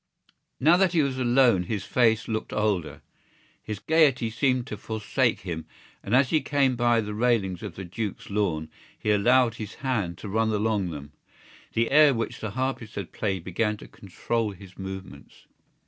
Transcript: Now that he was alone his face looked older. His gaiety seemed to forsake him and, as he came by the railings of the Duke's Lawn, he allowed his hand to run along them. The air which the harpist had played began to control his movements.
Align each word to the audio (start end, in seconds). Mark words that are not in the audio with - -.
Now 0.59 0.77
that 0.77 0.93
he 0.93 1.03
was 1.03 1.19
alone 1.19 1.65
his 1.65 1.83
face 1.83 2.27
looked 2.27 2.51
older. 2.53 3.03
His 3.61 3.77
gaiety 3.77 4.31
seemed 4.31 4.65
to 4.65 4.75
forsake 4.75 5.41
him 5.41 5.67
and, 6.01 6.15
as 6.15 6.31
he 6.31 6.41
came 6.41 6.75
by 6.75 7.01
the 7.01 7.13
railings 7.13 7.61
of 7.61 7.75
the 7.75 7.85
Duke's 7.85 8.31
Lawn, 8.31 8.71
he 8.97 9.11
allowed 9.11 9.53
his 9.57 9.75
hand 9.85 10.17
to 10.17 10.27
run 10.27 10.49
along 10.51 10.89
them. 10.89 11.11
The 11.73 11.91
air 11.91 12.15
which 12.15 12.39
the 12.39 12.49
harpist 12.57 12.95
had 12.95 13.11
played 13.11 13.43
began 13.43 13.77
to 13.77 13.87
control 13.87 14.53
his 14.53 14.75
movements. 14.75 15.45